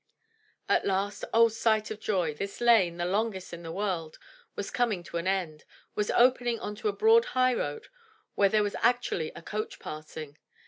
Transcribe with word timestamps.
At 0.67 0.83
last— 0.83 1.23
oh, 1.31 1.47
sight 1.47 1.91
of 1.91 1.99
joy!— 1.99 2.33
^this 2.33 2.59
lane, 2.59 2.97
the 2.97 3.05
longest 3.05 3.53
in 3.53 3.61
the 3.61 3.71
world, 3.71 4.17
was 4.55 4.71
coming 4.71 5.03
to 5.03 5.17
an 5.17 5.27
end, 5.27 5.63
was 5.93 6.09
opening 6.09 6.59
on 6.59 6.75
a 6.83 6.91
broad 6.91 7.25
highroad 7.37 7.87
where 8.33 8.49
there 8.49 8.63
was 8.63 8.75
actually 8.81 9.31
a 9.35 9.43
coach 9.43 9.77
passing! 9.77 10.39